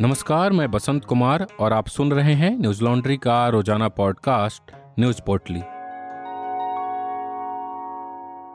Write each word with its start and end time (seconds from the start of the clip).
नमस्कार, 0.00 0.52
मैं 0.52 0.70
बसंत 0.70 1.04
कुमार 1.04 1.46
और 1.60 1.72
आप 1.72 1.88
सुन 1.88 2.12
रहे 2.12 2.32
हैं 2.32 2.58
न्यूज़ 2.58 2.84
लॉन्ड्री 2.84 3.16
का 3.16 3.48
रोज़ाना 3.48 3.88
पॉडकास्ट, 3.88 4.62
न्यूज़ 4.98 5.22
पोर्टली। 5.26 5.60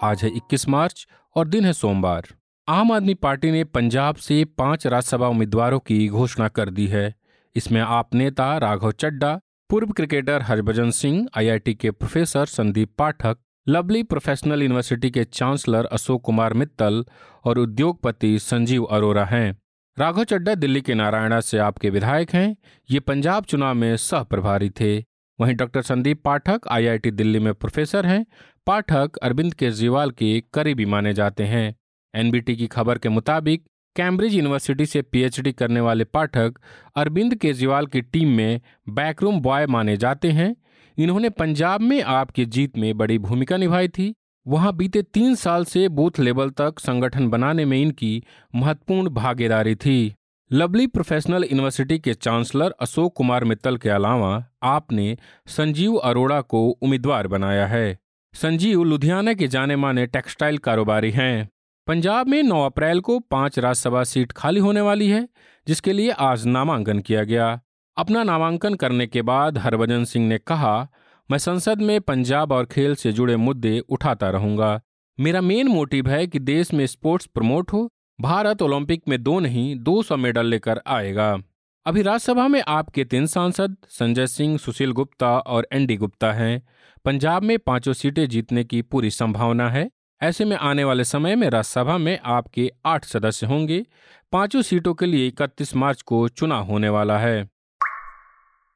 आज 0.07 0.23
है 0.23 0.29
21 0.35 0.67
मार्च 0.69 1.07
और 1.35 1.47
दिन 1.47 1.65
है 1.65 1.73
सोमवार। 1.73 2.23
आम 2.67 2.91
आदमी 2.91 3.13
पार्टी 3.13 3.51
ने 3.51 3.63
पंजाब 3.63 4.15
से 4.15 4.45
पाँच 4.45 4.87
राज्यसभा 4.87 5.27
उम्मीदवारों 5.27 5.79
की 5.79 6.07
घोषणा 6.07 6.47
कर 6.47 6.69
दी 6.69 6.87
है। 6.87 7.15
इसमें 7.55 7.81
आप 7.81 8.15
नेता 8.15 8.57
राघव 8.57 8.91
चड्डा, 8.91 9.39
पूर्व 9.69 9.91
क्रिकेटर 9.91 10.41
हरभजन 10.41 10.91
सिंह, 10.91 11.27
आईआईटी 11.37 11.73
के 11.73 11.91
professor 11.91 12.45
Sandeep 12.45 12.93
Pathak, 12.97 13.37
lovely 13.67 14.03
professional 14.03 14.61
university 14.61 15.11
के 15.11 15.23
चांसलर 15.23 15.85
अशोक 15.85 16.21
कुमार 16.21 16.53
मित्तल 16.53 17.05
और 17.45 17.59
उद्योगपति 17.59 18.39
संजीव 18.39 18.83
अरोरा 18.83 19.25
हैं। 19.25 19.61
राघव 19.99 20.23
चड्डा 20.23 20.55
दिल्ली 20.55 20.81
के 20.81 20.93
नारायणा 20.93 21.39
से 21.39 21.57
आपके 21.57 21.89
विधायक 21.89 22.31
हैं। 22.33 22.55
ये 22.91 22.99
पंजाब 22.99 23.43
चुनाव 23.43 23.75
में 23.75 23.97
सह 23.97 24.23
प्रभारी 24.23 24.69
थे। 24.69 24.99
वहीं 25.39 25.55
डॉक्टर 25.55 25.81
संदीप 25.81 26.23
पाठक 26.23 26.61
आईआईटी 26.67 27.11
दिल्ली 27.11 27.39
में 27.39 27.53
प्रोफेसर 27.53 28.05
हैं। 28.05 28.25
पाठक 28.65 29.15
अरविंद 29.15 29.53
केजरीवाल 29.53 30.11
के 30.11 30.43
करीबी 30.53 30.85
माने 30.85 31.13
जाते 31.13 31.43
हैं। 31.43 31.75
एनबीटी 32.15 32.55
की 32.55 32.67
खबर 32.67 32.97
के 32.97 33.09
मुताबिक 33.09 33.65
कैम्ब्रिज 33.95 34.33
यूनिवर्सिटी 34.33 34.85
से 34.85 35.01
पीएचडी 35.01 35.51
करने 35.51 35.79
वाले 35.79 36.03
पाठक 36.03 36.53
अरविंद 36.95 37.35
केजरीवाल 37.35 37.87
की 37.87 38.01
टीम 38.01 38.29
में 38.29 38.61
बैकरूम 38.89 39.41
बॉय 39.41 39.65
माने 39.65 39.97
जाते 39.97 40.31
हैं। 40.31 40.55
इन्होंने 40.97 41.29
पंजाब 41.29 41.81
में 41.81 42.01
आपकी 42.01 42.45
जीत 42.45 42.77
में 42.77 42.97
बड़ी 42.97 43.17
भूमिका 43.19 43.57
निभाई 43.57 43.87
थी। 43.87 44.15
वहाँ 44.47 44.73
बीते 44.73 45.01
तीन 45.01 45.35
साल 45.35 45.65
से 45.65 45.89
बूथ 45.89 46.11
लेवल 46.19 46.49
तक 46.49 46.79
संगठन 46.79 47.27
बनाने 47.27 47.65
में 47.65 47.81
इनकी 47.81 48.23
महत्वपूर्ण 48.55 49.09
भागीदारी 49.09 49.75
थी। 49.75 50.15
लवली 50.51 50.87
प्रोफेशनल 50.87 51.43
यूनिवर्सिटी 51.43 51.99
के 51.99 52.13
चांसलर 52.13 52.75
अशोक 52.79 53.13
कुमार 53.15 53.43
मित्तल 53.43 53.77
के 53.77 53.89
अलावा 53.89 54.45
आपने 54.63 55.17
संजीव 55.47 55.95
अरोड़ा 55.95 56.41
को 56.41 56.69
उम्मीदवार 56.69 57.27
बनाया 57.27 57.67
है। 57.67 57.97
संजीव 58.33 58.83
लुधियाना 58.83 59.33
के 59.33 59.47
जाने 59.47 59.75
माने 59.75 60.05
टेक्सटाइल 60.05 60.57
कारोबारी 60.57 61.11
हैं। 61.11 61.49
पंजाब 61.87 62.27
में 62.27 62.43
9 62.43 62.65
अप्रैल 62.65 62.99
को 62.99 63.19
पाँच 63.19 63.59
राज्यसभा 63.59 64.03
सीट 64.03 64.31
खाली 64.31 64.59
होने 64.59 64.81
वाली 64.81 65.09
है, 65.09 65.29
जिसके 65.67 65.93
लिए 65.93 66.11
आज 66.11 66.45
नामांकन 66.45 66.99
किया 66.99 67.23
गया। 67.23 67.61
अपना 67.97 68.23
नामांकन 68.23 68.73
करने 68.73 69.07
के 69.07 69.21
बाद 69.21 69.57
हरभजन 69.57 70.03
सिंह 70.03 70.27
ने 70.27 70.37
कहा 70.37 70.87
मैं 71.31 71.37
संसद 71.37 71.81
में 71.81 72.01
पंजाब 72.01 72.51
और 72.51 72.65
खेल 72.65 72.95
से 72.95 73.11
जुड़े 73.11 73.35
मुद्दे 73.35 73.79
उठाता 73.79 74.29
रहूँगा। 74.29 74.81
मेरा 75.19 75.41
मेन 75.41 75.67
मोटिव 75.67 76.09
है 76.09 76.27
कि 76.27 76.39
देश 76.39 76.73
में 76.73 76.87
स्पोर्ट्स 76.87 77.25
प्रमोट 77.25 77.73
हो, 77.73 77.89
भारत 78.21 78.61
ओलंपिक 78.61 79.03
में 79.07 79.23
दो 79.23 79.39
नहीं, 79.39 79.75
दो 79.75 80.03
सौ 80.03 80.17
मेडल 80.17 80.45
लेकर 80.45 80.81
आएगा। 80.87 81.37
अभी 81.85 82.01
राज्यसभा 82.01 82.47
में 82.47 82.63
आपके 82.67 83.03
तीन 83.03 83.25
सांसद, 83.25 83.77
संजय 83.89 84.27
सिंह, 84.27 84.57
सुशील 84.57 84.91
गुप्ता 84.91 85.39
और 85.39 85.67
एनडी 85.71 85.97
गुप्ता 85.97 86.31
हैं। 86.31 86.67
पंजाब 87.05 87.43
में 87.43 87.59
पाँचों 87.59 87.93
सीटें 87.93 88.29
जीतने 88.29 88.63
की 88.63 88.81
पूरी 88.81 89.09
संभावना 89.09 89.69
है। 89.69 89.91
ऐसे 90.21 90.45
में 90.45 90.57
आने 90.57 90.83
वाले 90.83 91.03
समय 91.03 91.35
में 91.35 91.49
राज्यसभा 91.49 91.97
में 91.97 92.19
आपके 92.25 92.71
आठ 92.85 93.05
सदस्य 93.05 93.45
होंगे। 93.45 93.85
पाँचों 94.31 94.61
सीटों 94.61 94.93
के 94.93 95.05
लिए 95.05 95.27
इकतीस 95.27 95.75
मार्च 95.75 96.01
को 96.01 96.27
चुनाव 96.27 96.63
होने 96.63 96.89
वाला 96.89 97.17
है। 97.17 97.50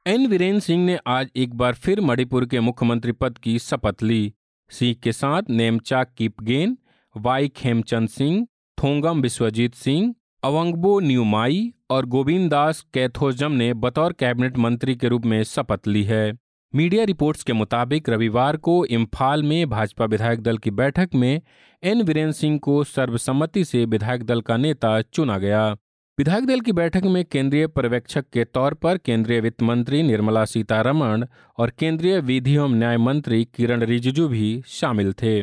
एन 0.08 0.26
वीरेंद्र 0.28 0.60
सिंह 0.60 0.84
ने 0.86 0.98
आज 1.08 1.30
एक 1.36 1.54
बार 1.54 1.74
फिर 1.74 2.00
मणिपुर 2.02 2.46
के 2.46 2.60
मुख्यमंत्री 2.60 3.12
पद 3.12 3.38
की 3.38 3.58
शपथ 3.60 4.04
ली। 4.04 4.34
सिंह 4.72 4.94
के 5.04 5.12
साथ 5.12 5.44
नेमचा 5.50 6.04
किपगेन 6.04 6.78
वाई 7.16 7.48
खेमचंद 7.48 8.10
सिंह, 8.10 8.46
थोंगम 8.78 9.22
विश्वजीत 9.22 9.76
सिंह, 9.76 10.14
अवंगबो 10.44 11.00
न्यूमाई 11.00 11.74
और 11.90 12.06
गोविंद 12.06 12.50
दास 12.52 12.86
कैथोजम 12.94 13.52
ने 13.52 13.74
बतौर 13.74 14.14
कैबिनेट 14.14 14.58
मंत्री 14.58 14.96
के 14.96 15.08
रूप 15.08 15.26
में 15.26 15.44
शपथ 15.44 15.88
ली 15.88 16.04
है। 16.04 16.34
मीडिया 16.74 17.04
रिपोर्ट्स 17.04 17.44
के 17.44 17.54
मुताबिक 17.54 18.10
रविवार 18.10 18.58
को 18.58 18.86
इम्फाल 18.86 19.44
में 19.44 19.70
भाजपा 19.70 20.06
विधायक 20.06 20.42
दल 20.42 20.58
की 20.58 20.72
बैठक 20.72 21.16
में 21.16 21.42
एन 21.84 22.02
वीरेंद्र 22.02 22.32
सिंह 22.32 22.60
को 22.60 22.84
सर्वसम्मति 22.84 23.66
से 23.66 23.86
विधायक 23.86 24.24
दल 24.24 24.42
का 24.42 24.58
नेता 24.58 25.02
चुना 25.02 25.38
गया। 25.38 25.76
विधायक 26.20 26.46
दल 26.46 26.60
की 26.60 26.72
बैठक 26.72 27.04
में 27.04 27.26
केंद्रीय 27.26 27.68
पर्यवेक्षक 27.68 28.26
के 28.34 28.46
तौर 28.46 28.74
पर 28.74 28.98
केंद्रीय 28.98 29.40
वित्त 29.40 29.62
मंत्री 29.62 30.04
निर्मला 30.04 30.46
सीतारमण 30.46 31.26
और 31.58 31.70
केंद्रीय 31.70 32.20
विधि 32.20 32.56
एवं 32.56 32.76
न्याय 32.76 32.98
मंत्री 32.98 33.46
किरण 33.46 33.84
रिजिजू 33.84 34.28
भी 34.28 34.64
शामिल 34.68 35.14
थे। 35.14 35.42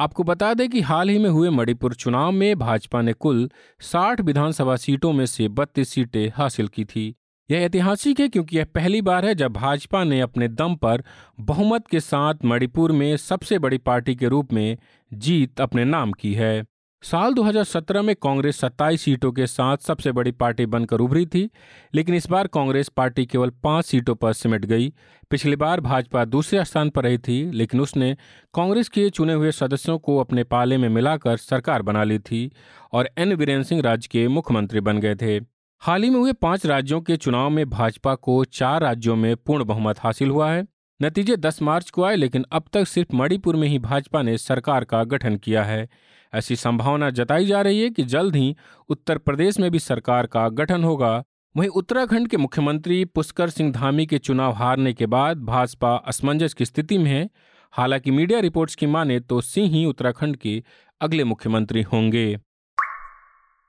आपको 0.00 0.24
बता 0.24 0.54
दें 0.54 0.68
कि 0.70 0.80
हाल 0.80 1.08
ही 1.08 1.18
में 1.18 1.30
हुए 1.30 1.50
मणिपुर 1.50 1.94
चुनाव 1.94 2.32
में 2.32 2.58
भाजपा 2.58 3.02
ने 3.02 3.12
कुल 3.12 3.50
60 3.80 4.20
विधानसभा 4.20 4.76
सीटों 4.76 5.12
में 5.12 5.26
से 5.26 5.48
32 5.48 5.88
सीटें 5.88 6.32
हासिल 6.34 6.68
की 6.68 6.84
थी। 6.84 7.14
यह 7.50 7.58
ऐतिहासिक 7.58 8.20
है 8.20 8.28
क्योंकि 8.28 8.58
यह 8.58 8.66
पहली 8.74 9.02
बार 9.02 9.26
है 9.26 9.34
जब 9.34 9.52
भाजपा 9.52 10.04
ने 10.04 10.20
अपने 10.20 10.48
दम 10.48 10.76
पर 10.76 11.04
बहुमत 11.40 11.86
के 11.86 12.00
साथ 12.00 12.34
मणिपुर 12.44 12.92
में 12.92 13.16
सबसे 13.16 13.58
बड़ी 13.58 13.78
पार्टी 13.78 14.14
के 14.14 14.28
रूप 14.28 14.52
में 14.52 14.78
जीत 15.12 15.60
अपने 15.60 15.84
नाम 15.84 16.12
की 16.12 16.34
है। 16.34 16.64
साल 17.04 17.34
2017 17.34 18.02
में 18.02 18.16
कांग्रेस 18.16 18.60
27 18.60 19.02
सीटों 19.02 19.32
के 19.32 19.46
साथ 19.46 19.76
सबसे 19.76 20.12
बड़ी 20.12 20.30
पार्टी 20.32 20.66
बनकर 20.66 21.00
उभरी 21.00 21.26
थी, 21.26 21.50
लेकिन 21.94 22.14
इस 22.14 22.26
बार 22.26 22.46
कांग्रेस 22.46 22.88
पार्टी 22.88 23.26
केवल 23.26 23.50
पाँच 23.50 23.84
सीटों 23.84 24.14
पर 24.14 24.32
सिमट 24.32 24.64
गई। 24.64 24.92
पिछली 25.30 25.56
बार 25.56 25.80
भाजपा 25.80 26.24
दूसरे 26.24 26.64
स्थान 26.64 26.90
पर 26.90 27.04
रही 27.04 27.18
थी, 27.18 27.50
लेकिन 27.50 27.80
उसने 27.80 28.16
कांग्रेस 28.54 28.88
के 28.88 29.10
चुने 29.10 29.32
हुए 29.32 29.52
सदस्यों 29.52 29.98
को 29.98 30.18
अपने 30.18 30.44
पाले 30.44 30.76
में 30.76 30.88
मिलाकर 30.88 31.36
सरकार 31.36 31.82
बना 31.82 32.04
ली 32.04 32.18
थी 32.18 32.50
और 32.92 33.10
एन 33.18 33.34
वीरेंद्र 33.34 33.66
सिंह 33.66 33.82
राज्य 33.82 34.08
के 34.10 34.28
मुख्यमंत्री 34.28 34.80
बन 34.80 34.98
गए 34.98 35.14
थे। 35.14 35.40
हाल 35.80 36.02
ही 36.02 36.10
में 36.10 36.20
हुए 36.20 36.32
पाँच 36.32 36.66
राज्यों 36.66 37.00
के 37.00 37.16
चुनाव 37.16 37.50
में 37.50 37.70
भाजपा 37.70 38.14
को 38.14 38.44
चार 38.44 38.80
राज्यों 38.80 39.16
में 39.16 39.36
पूर्ण 39.36 39.64
बहुमत 39.64 39.98
हासिल 39.98 40.30
हुआ 40.30 40.50
है। 40.52 40.66
नतीजे 41.02 41.36
10 41.36 41.62
मार्च 41.62 41.90
को 41.90 42.04
आए, 42.04 42.16
लेकिन 42.16 42.44
अब 42.52 42.64
तक 42.72 42.88
सिर्फ़ 42.88 43.16
मणिपुर 43.16 43.56
में 43.56 43.68
ही 43.68 43.78
भाजपा 43.78 44.22
ने 44.22 44.38
सरकार 44.38 44.84
का 44.84 45.04
गठन 45.04 45.36
किया 45.36 45.64
है। 45.64 45.88
ऐसी 46.34 46.56
संभावना 46.56 47.10
जताई 47.10 47.46
जा 47.46 47.60
रही 47.62 47.82
है 47.82 47.90
कि 47.90 48.02
जल्द 48.02 48.36
ही 48.36 48.54
उत्तर 48.90 49.18
प्रदेश 49.18 49.58
में 49.58 49.70
भी 49.70 49.78
सरकार 49.78 50.26
का 50.26 50.48
गठन 50.48 50.84
होगा। 50.84 51.22
वहीं 51.54 51.68
उत्तराखंड 51.70 52.28
के 52.28 52.36
मुख्यमंत्री 52.36 53.04
पुष्कर 53.04 53.50
सिंह 53.50 53.72
धामी 53.72 54.06
के 54.06 54.18
चुनाव 54.18 54.52
हारने 54.52 54.92
के 54.92 55.06
बाद 55.06 55.42
भाजपा 55.44 55.94
असमंजस 55.96 56.54
की 56.54 56.64
स्थिति 56.64 56.98
में 56.98 57.10
है। 57.10 57.28
हालाँकि 57.72 58.10
मीडिया 58.10 58.40
रिपोर्ट्स 58.40 58.74
की 58.74 58.86
माने 58.86 59.20
तो 59.20 59.40
सिंह 59.40 59.70
ही 59.70 59.84
उत्तराखंड 59.84 60.36
के 60.36 60.62
अगले 61.00 61.24
मुख्यमंत्री 61.24 61.82
होंगे। 61.82 62.26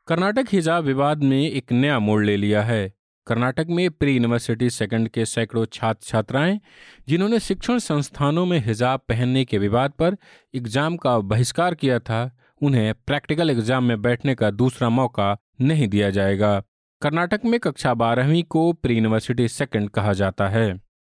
कर्नाटक 0.08 0.46
हिजाब 0.52 0.84
विवाद 0.84 1.24
में 1.24 1.42
एक 1.42 1.72
नया 1.72 2.00
मोड़ 2.00 2.24
ले 2.26 2.38
लिया 2.38 2.64
है। 2.64 2.94
कर्नाटक 3.28 3.68
में 3.70 3.90
प्री 3.92 4.14
यूनिवर्सिटी 4.14 4.70
सेकंड 4.70 5.08
के 5.10 5.26
सैकड़ों 5.26 5.66
छात्र 5.66 6.08
छात्राएँ 6.08 6.60
जिन्होंने 7.08 7.40
शिक्षण 7.40 7.78
संस्थानों 7.78 8.46
में 8.46 8.58
हिजाब 8.66 9.02
पहनने 9.10 9.46
के 9.46 9.58
विवाद 9.58 9.92
पर 9.92 10.18
एग्ज़ाम 10.56 10.98
का 10.98 11.18
बहिष्कार 11.20 11.76
किया 11.76 12.00
था 12.00 12.20
उन्हें 12.66 12.94
प्रैक्टिकल 12.94 13.50
एग्ज़ाम 13.50 13.84
में 13.84 14.02
बैठने 14.02 14.36
का 14.36 14.52
दूसरा 14.52 14.90
मौका 14.90 15.38
नहीं 15.62 15.88
दिया 15.88 16.10
जाएगा। 16.10 16.60
कर्नाटक 17.02 17.46
में 17.46 17.60
कक्षा 17.60 17.94
बारहवीं 17.94 18.44
को 18.44 18.74
प्री 18.74 18.96
यूनिवर्सिटी 18.96 19.48
सेकंड 19.48 19.90
कहा 19.90 20.14
जाता 20.14 20.48
है। 20.48 20.74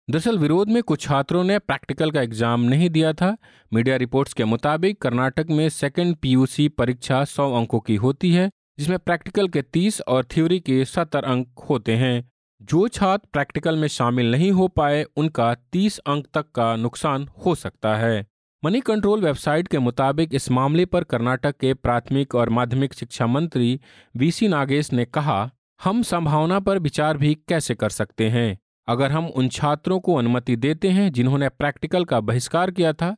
दरअसल 0.09 0.37
विरोध 0.37 0.69
में 0.69 0.83
कुछ 0.83 1.01
छात्रों 1.01 1.43
ने 1.43 1.59
प्रैक्टिकल 1.59 2.11
का 2.11 2.21
एग्ज़ाम 2.21 2.61
नहीं 2.61 2.89
दिया 2.89 3.13
था। 3.13 3.37
मीडिया 3.73 3.95
रिपोर्ट्स 3.95 4.33
के 4.33 4.45
मुताबिक 4.45 5.01
कर्नाटक 5.01 5.47
में 5.49 5.69
सेकंड 5.69 6.15
पीयूसी 6.15 6.67
परीक्षा 6.67 7.23
100 7.23 7.53
अंकों 7.53 7.79
की 7.79 7.95
होती 7.95 8.33
है, 8.33 8.49
जिसमें 8.79 8.99
प्रैक्टिकल 8.99 9.47
के 9.47 9.61
30 9.61 10.01
और 10.01 10.23
थ्योरी 10.23 10.59
के 10.59 10.85
70 10.85 11.23
अंक 11.23 11.47
होते 11.69 11.95
हैं। 11.95 12.31
जो 12.61 12.87
छात्र 12.87 13.27
प्रैक्टिकल 13.33 13.75
में 13.75 13.87
शामिल 13.87 14.31
नहीं 14.31 14.51
हो 14.51 14.67
पाए, 14.67 15.05
उनका 15.17 15.53
30 15.53 15.97
अंक 15.97 16.27
तक 16.33 16.51
का 16.55 16.75
नुकसान 16.75 17.27
हो 17.45 17.55
सकता 17.55 17.95
है। 17.95 18.30
मनी 18.63 18.79
कंट्रोल 18.79 19.21
वेबसाइट 19.21 19.67
के 19.67 19.79
मुताबिक 19.79 20.33
इस 20.35 20.49
मामले 20.51 20.85
पर 20.85 21.03
कर्नाटक 21.03 21.55
के 21.57 21.73
प्राथमिक 21.73 22.35
और 22.35 22.49
माध्यमिक 22.49 22.93
शिक्षा 22.93 23.27
मंत्री 23.27 23.79
वीसी 24.15 24.47
नागेश 24.47 24.91
ने 24.93 25.05
कहा, 25.05 25.49
हम 25.79 26.01
संभावना 26.01 26.59
पर 26.59 26.79
विचार 26.79 27.17
भी 27.17 27.33
कैसे 27.49 27.75
कर 27.75 27.89
सकते 27.89 28.27
हैं? 28.29 28.57
अगर 28.87 29.11
हम 29.11 29.27
उन 29.27 29.47
छात्रों 29.49 29.99
को 29.99 30.15
अनुमति 30.15 30.55
देते 30.55 30.89
हैं 30.89 31.11
जिन्होंने 31.11 31.49
प्रैक्टिकल 31.49 32.05
का 32.05 32.19
बहिष्कार 32.19 32.71
किया 32.71 32.91
था, 32.93 33.15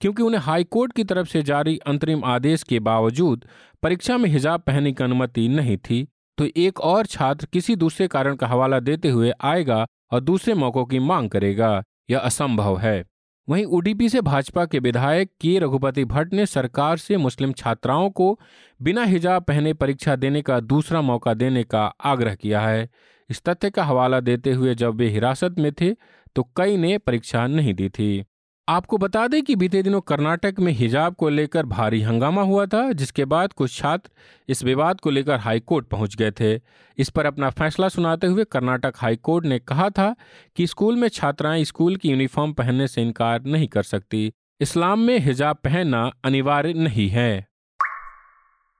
क्योंकि 0.00 0.22
उन्हें 0.22 0.40
हाईकोर्ट 0.40 0.92
की 0.92 1.04
तरफ़ 1.04 1.28
से 1.28 1.42
जारी 1.42 1.76
अंतरिम 1.86 2.24
आदेश 2.24 2.62
के 2.62 2.78
बावजूद 2.80 3.44
परीक्षा 3.82 4.18
में 4.18 4.28
हिजाब 4.30 4.60
पहनने 4.60 4.92
की 4.92 5.04
अनुमति 5.04 5.48
नहीं 5.48 5.76
थी 5.78 6.06
तो 6.38 6.46
एक 6.56 6.80
और 6.80 7.06
छात्र 7.06 7.46
किसी 7.52 7.76
दूसरे 7.76 8.06
कारण 8.08 8.36
का 8.36 8.46
हवाला 8.46 8.78
देते 8.80 9.08
हुए 9.08 9.32
आएगा 9.40 9.84
और 10.10 10.20
दूसरे 10.20 10.54
मौकों 10.54 10.84
की 10.84 10.98
मांग 10.98 11.28
करेगा। 11.30 11.82
यह 12.10 12.18
असंभव 12.18 12.78
है। 12.78 13.04
वहीं 13.48 13.64
उडीपी 13.64 14.08
से 14.08 14.20
भाजपा 14.20 14.64
के 14.66 14.78
विधायक 14.78 15.30
के 15.40 15.58
रघुपति 15.58 16.04
भट्ट 16.04 16.32
ने 16.32 16.46
सरकार 16.46 16.96
से 16.96 17.16
मुस्लिम 17.16 17.52
छात्राओं 17.52 18.10
को 18.10 18.38
बिना 18.82 19.04
हिजाब 19.04 19.42
पहने 19.42 19.72
परीक्षा 19.74 20.16
देने 20.16 20.42
का 20.42 20.60
दूसरा 20.60 21.00
मौका 21.00 21.34
देने 21.34 21.64
का 21.64 21.84
आग्रह 21.84 22.34
किया 22.34 22.60
है। 22.60 22.88
इस 23.30 23.42
तथ्य 23.42 23.70
का 23.70 23.84
हवाला 23.84 24.20
देते 24.20 24.52
हुए 24.52 24.74
जब 24.74 24.94
वे 24.94 25.08
हिरासत 25.08 25.54
में 25.58 25.72
थे 25.72 25.92
तो 26.36 26.42
कई 26.56 26.76
ने 26.76 26.96
परीक्षा 26.98 27.46
नहीं 27.46 27.74
दी 27.74 27.88
थी। 27.88 28.24
आपको 28.68 28.98
बता 28.98 29.26
दें 29.28 29.42
कि 29.42 29.56
बीते 29.56 29.82
दिनों 29.82 30.00
कर्नाटक 30.00 30.54
में 30.58 30.72
हिजाब 30.72 31.14
को 31.14 31.28
लेकर 31.28 31.66
भारी 31.66 32.00
हंगामा 32.02 32.42
हुआ 32.42 32.66
था, 32.66 32.92
जिसके 32.92 33.24
बाद 33.24 33.52
कुछ 33.52 33.74
छात्र 33.76 34.10
इस 34.48 34.64
विवाद 34.64 35.00
को 35.00 35.10
लेकर 35.10 35.38
हाईकोर्ट 35.38 35.86
पहुँच 35.86 36.16
गए 36.16 36.30
थे। 36.30 36.60
इस 36.98 37.10
पर 37.10 37.26
अपना 37.26 37.50
फैसला 37.50 37.88
सुनाते 37.88 38.26
हुए 38.26 38.44
कर्नाटक 38.44 38.92
हाईकोर्ट 38.96 39.46
ने 39.46 39.58
कहा 39.58 39.90
था 39.90 40.14
कि 40.56 40.66
स्कूल 40.66 40.96
में 40.96 41.08
छात्राएँ 41.08 41.64
स्कूल 41.64 41.96
की 41.96 42.10
यूनिफॉर्म 42.10 42.52
पहनने 42.52 42.88
से 42.88 43.02
इनकार 43.02 43.44
नहीं 43.44 43.68
कर 43.68 43.82
सकती। 43.82 44.32
इस्लाम 44.60 45.00
में 45.00 45.18
हिजाब 45.18 45.56
पहनना 45.56 46.10
अनिवार्य 46.24 46.72
नहीं 46.72 47.08
है। 47.08 47.46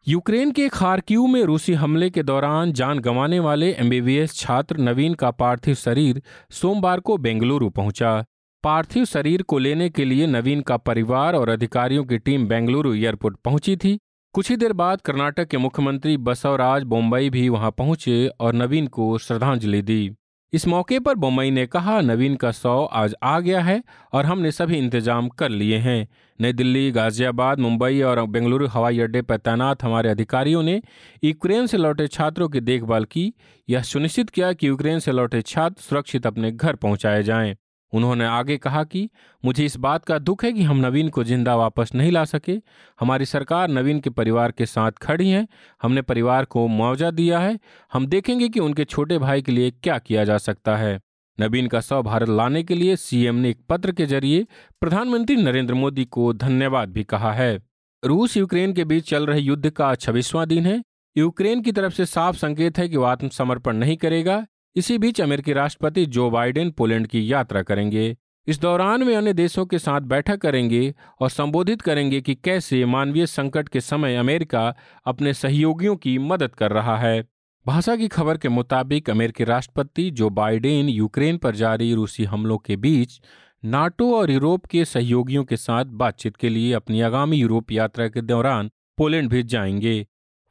यूक्रेन 0.08 0.50
के 0.52 0.68
खारक्यू 0.68 1.26
में 1.26 1.42
रूसी 1.44 1.72
हमले 1.72 2.10
के 2.10 2.22
दौरान 2.22 2.72
जान 2.72 2.98
गंवाने 2.98 3.40
वाले 3.40 3.72
एमबीबीएस 3.72 4.36
छात्र 4.36 4.76
नवीन 4.76 5.14
का 5.14 5.30
पार्थिव 5.30 5.74
शरीर 5.74 6.22
सोमवार 6.50 7.00
को 7.00 7.16
बेंगलुरु 7.16 7.70
पहुँचा। 7.70 8.24
पार्थिव 8.64 9.04
शरीर 9.04 9.42
को 9.42 9.58
लेने 9.58 9.88
के 9.90 10.04
लिए 10.04 10.26
नवीन 10.26 10.60
का 10.60 10.76
परिवार 10.78 11.34
और 11.34 11.48
अधिकारियों 11.48 12.04
की 12.04 12.18
टीम 12.18 12.46
बेंगलुरु 12.48 12.92
एयरपोर्ट 12.94 13.36
पहुँची 13.44 13.76
थी। 13.76 13.98
कुछ 14.34 14.50
ही 14.50 14.56
देर 14.56 14.72
बाद 14.72 15.00
कर्नाटक 15.00 15.48
के 15.48 15.56
मुख्यमंत्री 15.56 16.16
बसवराज 16.18 16.82
बोम्बई 16.82 17.28
भी 17.30 17.48
वहाँ 17.48 17.70
पहुँचे 17.70 18.26
और 18.40 18.54
नवीन 18.54 18.86
को 18.86 19.16
श्रद्धांजलि 19.18 19.80
दी। 19.82 20.10
इस 20.52 20.66
मौके 20.68 20.98
पर 20.98 21.14
बोम्बई 21.14 21.50
ने 21.50 21.66
कहा, 21.66 22.00
नवीन 22.00 22.36
का 22.36 22.52
शव 22.52 22.88
आज 22.92 23.14
आ 23.22 23.38
गया 23.40 23.60
है 23.60 23.82
और 24.12 24.26
हमने 24.26 24.50
सभी 24.50 24.78
इंतज़ाम 24.78 25.28
कर 25.28 25.48
लिए 25.48 25.78
हैं। 25.78 26.06
नई 26.38 26.52
दिल्ली, 26.52 26.90
गाजियाबाद, 26.90 27.58
मुंबई 27.58 28.00
और 28.02 28.24
बेंगलुरु 28.26 28.66
हवाई 28.66 29.00
अड्डे 29.00 29.22
पर 29.22 29.36
तैनात 29.38 29.82
हमारे 29.82 30.10
अधिकारियों 30.10 30.62
ने 30.62 30.80
यूक्रेन 31.24 31.66
से 31.66 31.76
लौटे 31.76 32.06
छात्रों 32.06 32.48
की 32.48 32.60
देखभाल 32.62 33.04
की। 33.04 33.32
यह 33.68 33.82
सुनिश्चित 33.82 34.30
किया 34.30 34.52
कि 34.52 34.68
यूक्रेन 34.68 34.98
से 34.98 35.12
लौटे 35.12 35.42
छात्र 35.42 35.82
सुरक्षित 35.82 36.26
अपने 36.26 36.52
घर 36.52 36.76
पहुँचाए 36.76 37.22
जाएँ। 37.22 37.54
उन्होंने 37.92 38.24
आगे 38.24 38.56
कहा 38.56 38.84
कि, 38.84 39.10
मुझे 39.44 39.64
इस 39.64 39.76
बात 39.76 40.04
का 40.04 40.18
दुख 40.18 40.44
है 40.44 40.52
कि 40.52 40.62
हम 40.62 40.76
नवीन 40.76 41.08
को 41.08 41.24
ज़िंदा 41.24 41.56
वापस 41.56 41.90
नहीं 41.94 42.10
ला 42.12 42.24
सके। 42.24 42.52
हमारी 43.00 43.24
सरकार 43.24 43.68
नवीन 43.68 44.00
के 44.00 44.10
परिवार 44.10 44.52
के 44.52 44.66
साथ 44.66 44.92
खड़ी 44.92 45.30
है। 45.30 45.46
हमने 45.82 46.02
परिवार 46.02 46.44
को 46.44 46.66
मुआवजा 46.66 47.10
दिया 47.10 47.38
है। 47.38 47.58
हम 47.92 48.06
देखेंगे 48.06 48.48
कि 48.48 48.60
उनके 48.60 48.84
छोटे 48.84 49.18
भाई 49.18 49.42
के 49.42 49.52
लिए 49.52 49.70
क्या 49.70 49.98
किया 49.98 50.24
जा 50.24 50.38
सकता 50.38 50.76
है। 50.76 51.00
नवीन 51.40 51.66
का 51.66 51.80
सौ 51.80 52.02
भारत 52.02 52.28
लाने 52.28 52.62
के 52.62 52.74
लिए 52.74 52.96
सीएम 52.96 53.34
ने 53.34 53.50
एक 53.50 53.60
पत्र 53.68 53.92
के 53.92 54.06
ज़रिए 54.06 54.46
प्रधानमंत्री 54.80 55.36
नरेंद्र 55.36 55.74
मोदी 55.74 56.04
को 56.04 56.32
धन्यवाद 56.32 56.88
भी 56.88 57.04
कहा 57.04 57.32
है। 57.32 57.62
रूस 58.04 58.36
यूक्रेन 58.36 58.72
के 58.72 58.84
बीच 58.84 59.10
चल 59.10 59.26
रहे 59.26 59.40
युद्ध 59.40 59.70
का 59.70 59.94
छब्बीसवां 59.94 60.46
दिन 60.48 60.66
है। 60.66 60.82
यूक्रेन 61.16 61.62
की 61.62 61.72
तरफ़ 61.72 61.92
से 61.92 62.06
साफ़ 62.06 62.36
संकेत 62.36 62.78
है 62.78 62.88
कि 62.88 62.96
वो 62.96 63.04
आत्मसमर्पण 63.04 63.76
नहीं 63.76 63.96
करेगा। 63.96 64.46
इसी 64.76 64.98
बीच 64.98 65.20
अमेरिकी 65.20 65.52
राष्ट्रपति 65.52 66.06
जो 66.06 66.30
बाइडेन 66.30 66.70
पोलैंड 66.70 67.06
की 67.06 67.32
यात्रा 67.32 67.62
करेंगे, 67.62 68.16
इस 68.46 68.60
दौरान 68.60 69.02
वे 69.02 69.14
अन्य 69.14 69.32
देशों 69.32 69.66
के 69.66 69.78
साथ 69.78 70.00
बैठक 70.00 70.36
करेंगे 70.36 70.94
और 71.20 71.30
संबोधित 71.30 71.80
करेंगे 71.80 72.20
कि 72.20 72.34
कैसे 72.34 72.84
मानवीय 72.84 73.26
संकट 73.26 73.68
के 73.68 73.80
समय 73.80 74.16
अमेरिका 74.16 74.74
अपने 75.06 75.34
सहयोगियों 75.34 75.96
की 75.96 76.18
मदद 76.18 76.54
कर 76.54 76.70
रहा 76.70 76.96
है। 76.96 77.24
भाषा 77.66 77.96
की 77.96 78.08
खबर 78.08 78.38
के 78.38 78.48
मुताबिक 78.48 79.10
अमेरिकी 79.10 79.44
राष्ट्रपति 79.44 80.10
जो 80.10 80.30
बाइडेन 80.30 80.88
यूक्रेन 80.88 81.38
पर 81.38 81.54
जारी 81.54 81.94
रूसी 81.94 82.24
हमलों 82.24 82.58
के 82.58 82.76
बीच 82.76 83.20
नाटो 83.64 84.16
और 84.16 84.30
यूरोप 84.30 84.66
के 84.66 84.84
सहयोगियों 84.84 85.44
के 85.44 85.56
साथ 85.56 85.84
बातचीत 85.84 86.36
के 86.36 86.48
लिए 86.48 86.72
अपनी 86.72 87.00
आगामी 87.00 87.36
यूरोप 87.36 87.72
यात्रा 87.72 88.08
के 88.08 88.20
दौरान 88.20 88.70
पोलैंड 88.98 89.28
भी 89.28 89.42
जाएँगे। 89.42 90.00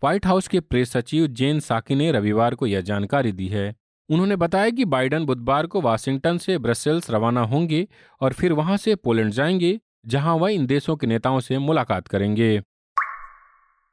व्हाइट 0.04 0.26
हाउस 0.26 0.48
के 0.48 0.60
प्रेस 0.60 0.92
सचिव 0.92 1.28
जेन 1.28 1.60
साकी 1.60 1.96
ने 1.96 2.12
रविवार 2.12 2.56
को 2.56 2.68
यह 2.68 2.82
जानकारी 2.82 3.32
दी 3.32 3.48
है। 3.48 3.83
उन्होंने 4.14 4.36
बताया 4.36 4.70
कि 4.70 4.86
बाइडन 4.86 5.26
बुधवार 5.26 5.68
को 5.68 5.82
वाशिंगटन 5.82 6.38
से 6.38 6.58
ब्रसेल्स 6.58 7.10
रवाना 7.12 7.42
होंगे 7.42 7.88
और 8.22 8.34
फिर 8.34 8.54
वहाँ 8.54 8.78
से 8.78 8.96
पोलैंड 8.96 9.32
जाएँगे, 9.32 9.80
जहाँ 10.06 10.36
वह 10.36 10.50
इन 10.50 10.66
देशों 10.66 10.96
के 10.96 11.08
नेताओं 11.08 11.40
से 11.40 11.58
मुलाकात 11.58 12.08
करेंगे। 12.08 12.62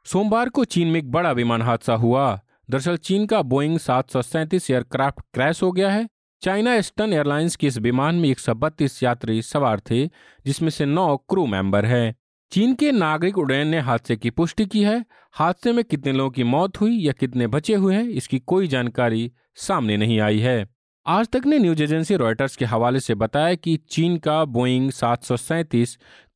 सोमवार 0.05 0.49
को 0.49 0.64
चीन 0.64 0.88
में 0.88 0.99
एक 0.99 1.11
बड़ा 1.11 1.32
विमान 1.32 1.62
हादसा 1.62 1.94
हुआ। 1.94 2.40
दरअसल 2.70 2.96
चीन 2.96 3.26
का 3.26 3.43
बोइंग 3.43 3.78
सात 3.78 4.11
सौ 4.11 4.22
सैंतीस 4.22 4.70
एयरक्राफ्ट 4.70 5.20
क्रैश 5.34 5.62
हो 5.62 5.72
गया 5.72 5.90
है। 5.90 6.08
चाइना 6.43 6.75
ईस्टर्न 6.75 7.12
एयरलाइंस 7.12 7.56
के 7.56 7.67
इस 7.67 7.78
विमान 7.78 8.14
में 8.14 8.28
एक 8.28 8.38
सौ 8.38 8.55
बत्तीस 8.55 9.02
यात्री 9.02 9.43
सवार 9.43 9.81
थे, 9.81 10.06
जिसमें 10.46 10.70
से 10.70 10.87
नौ 10.87 11.17
क्रू 11.17 11.46
मेंबर 11.46 11.84
हैं। 11.84 12.14
चीन 12.52 12.75
के 12.75 12.93
नागरिक 12.93 13.38
उड्डयन 13.38 13.69
ने 13.69 13.79
हादसे 13.79 14.17
की 14.17 14.31
पुष्टि 14.31 14.67
की 14.67 14.82
है। 14.82 15.05
हादसे 15.32 15.73
में 15.73 15.85
कितने 15.85 16.12
लोगों 16.12 16.31
की 16.31 16.44
मौत 16.44 16.81
हुई 16.81 16.97
या 16.99 17.12
कितने 17.12 17.47
बचे 17.47 17.75
हुए 17.75 17.94
हैं, 17.94 18.05
इसकी 18.05 18.38
कोई 18.38 18.67
जानकारी 18.67 19.32
सामने 19.55 19.97
नहीं 19.97 20.20
आई 20.20 20.38
है। 20.38 20.67
आज 21.06 21.29
तक 21.29 21.43
ने 21.47 21.58
न्यूज़ 21.58 21.82
एजेंसी 21.82 22.17
रॉयटर्स 22.17 22.56
के 22.56 22.64
हवाले 22.64 23.00
से 23.00 23.14
बताया 23.14 23.55
कि 23.55 23.76
चीन 23.91 24.17
का 24.19 24.44
बोइंग 24.44 24.91
सात 24.91 25.26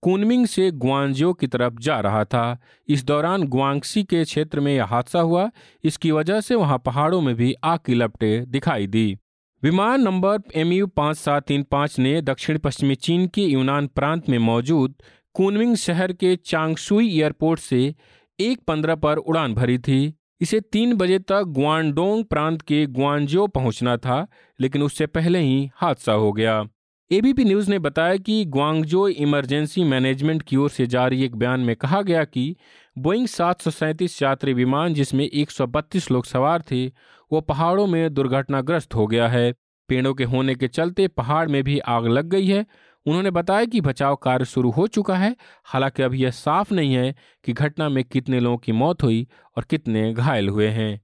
कुनमिंग 0.02 0.46
से 0.46 0.70
ग्वांजियो 0.70 1.32
की 1.32 1.46
तरफ़ 1.46 1.74
जा 1.80 2.00
रहा 2.00 2.24
था। 2.24 2.58
इस 2.88 3.04
दौरान 3.04 3.42
ग्वांगसी 3.42 4.04
के 4.04 4.24
क्षेत्र 4.24 4.60
में 4.60 4.74
यह 4.76 4.84
हादसा 4.84 5.20
हुआ। 5.20 5.50
इसकी 5.84 6.10
वजह 6.10 6.40
से 6.40 6.54
वहाँ 6.54 6.78
पहाड़ों 6.78 7.20
में 7.20 7.34
भी 7.34 7.54
आग 7.64 7.78
की 7.86 7.94
लपटे 7.94 8.46
दिखाई 8.46 8.86
दी। 8.86 9.18
विमान 9.62 10.00
नंबर 10.00 10.38
एम 10.54 10.72
यू 10.72 10.86
पाँच 10.86 11.16
सात 11.16 11.46
तीन 11.46 11.62
पाँच 11.62 11.98
ने 11.98 12.22
दक्षिण 12.22 12.58
पश्चिमी 12.58 12.94
चीन 12.94 13.26
के 13.26 13.42
यूनान 13.42 13.86
प्रांत 13.86 14.28
में 14.28 14.38
मौजूद 14.38 14.94
कुनमिंग 15.34 15.76
शहर 15.76 16.12
के 16.12 16.36
चांगसुई 16.36 17.20
एयरपोर्ट 17.20 17.60
से 17.60 17.94
एक 18.40 18.60
पंद्रह 18.66 18.94
पर 18.94 19.16
उड़ान 19.16 19.54
भरी 19.54 19.78
थी। 19.78 20.14
इसे 20.40 20.60
तीन 20.60 20.94
बजे 20.94 21.18
तक 21.18 21.42
ग्वानडोंग 21.42 22.24
प्रांत 22.24 22.62
के 22.62 22.86
ग्वानजो 22.86 23.46
पहुँचना 23.46 23.96
था, 23.96 24.26
लेकिन 24.60 24.82
उससे 24.82 25.06
पहले 25.06 25.38
ही 25.38 25.70
हादसा 25.74 26.12
हो 26.12 26.32
गया। 26.32 26.68
एबीपी 27.12 27.44
न्यूज़ 27.44 27.70
ने 27.70 27.78
बताया 27.78 28.16
कि 28.16 28.44
ग्वांगजो 28.44 29.08
इमरजेंसी 29.08 29.84
मैनेजमेंट 29.84 30.42
की 30.42 30.56
ओर 30.56 30.70
से 30.70 30.86
जारी 30.86 31.24
एक 31.24 31.36
बयान 31.36 31.60
में 31.60 31.76
कहा 31.76 32.02
गया 32.02 32.24
कि 32.24 32.56
बोइंग 32.98 33.26
सात 33.26 33.82
यात्री 34.22 34.52
विमान, 34.52 34.94
जिसमें 34.94 35.24
132 35.24 36.10
लोग 36.10 36.24
सवार 36.24 36.62
थे, 36.62 36.86
वो 37.32 37.40
पहाड़ों 37.40 37.86
में 37.86 38.14
दुर्घटनाग्रस्त 38.14 38.94
हो 38.94 39.06
गया 39.06 39.28
है। 39.28 39.54
पेड़ों 39.88 40.14
के 40.14 40.24
होने 40.24 40.54
के 40.54 40.68
चलते 40.68 41.08
पहाड़ 41.08 41.48
में 41.48 41.64
भी 41.64 41.78
आग 41.78 42.06
लग 42.06 42.24
गई 42.24 42.46
है 42.46 42.66
उन्होंने 43.06 43.30
बताया 43.30 43.64
कि 43.64 43.80
बचाव 43.80 44.14
कार्य 44.16 44.44
शुरू 44.44 44.70
हो 44.70 44.86
चुका 44.86 45.16
है, 45.16 45.36
हालाँकि 45.64 46.02
अभी 46.02 46.22
यह 46.22 46.30
साफ़ 46.30 46.74
नहीं 46.74 46.94
है 46.94 47.14
कि 47.44 47.52
घटना 47.52 47.88
में 47.88 48.04
कितने 48.04 48.40
लोगों 48.40 48.56
की 48.56 48.72
मौत 48.72 49.02
हुई 49.02 49.26
और 49.56 49.64
कितने 49.64 50.12
घायल 50.12 50.48
हुए 50.48 50.68
हैं। 50.68 51.00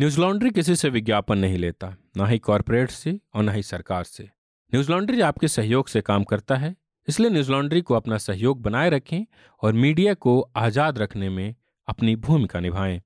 न्यूज़ 0.00 0.20
लॉन्ड्री 0.20 0.50
किसी 0.50 0.76
से 0.76 0.88
विज्ञापन 0.88 1.38
नहीं 1.38 1.58
लेता, 1.58 1.94
ना 2.16 2.26
ही 2.26 2.38
कॉरपोरेट 2.38 2.90
से 2.90 3.18
और 3.34 3.42
ना 3.42 3.52
ही 3.52 3.62
सरकार 3.62 4.04
से। 4.04 4.24
न्यूज़ 4.72 4.92
लॉन्ड्री 4.92 5.20
आपके 5.20 5.48
सहयोग 5.48 5.88
से 5.88 6.00
काम 6.00 6.24
करता 6.24 6.56
है, 6.56 6.74
इसलिए 7.08 7.30
न्यूज़ 7.30 7.52
लॉन्ड्री 7.52 7.80
को 7.80 7.94
अपना 7.94 8.18
सहयोग 8.18 8.62
बनाए 8.62 8.90
रखें 8.90 9.24
और 9.62 9.72
मीडिया 9.72 10.14
को 10.14 10.40
आज़ाद 10.56 10.98
रखने 10.98 11.28
में 11.28 11.54
अपनी 11.88 12.16
भूमिका 12.16 12.60
निभाएँ। 12.60 13.00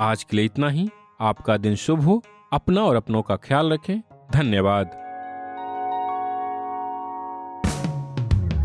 आज 0.00 0.22
के 0.22 0.36
लिए 0.36 0.44
इतना 0.44 0.68
ही, 0.68 0.88
आपका 1.20 1.56
दिन 1.56 1.74
शुभ 1.74 2.00
हो, 2.00 2.22
अपना 2.52 2.82
और 2.82 2.96
अपनों 2.96 3.22
का 3.22 3.36
ख्याल 3.36 3.72
रखें, 3.72 4.00
धन्यवाद। 4.32 5.05